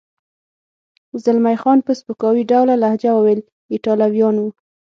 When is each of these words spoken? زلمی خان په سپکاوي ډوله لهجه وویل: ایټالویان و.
زلمی 1.23 1.55
خان 1.61 1.79
په 1.85 1.91
سپکاوي 1.99 2.43
ډوله 2.51 2.73
لهجه 2.83 3.09
وویل: 3.15 3.41
ایټالویان 3.73 4.35
و. 4.39 4.45